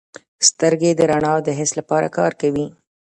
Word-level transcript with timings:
سترګې 0.47 0.91
د 0.95 1.01
رڼا 1.11 1.33
د 1.43 1.49
حس 1.59 1.71
لپاره 1.79 2.07
کار 2.17 2.31
کوي. 2.41 2.65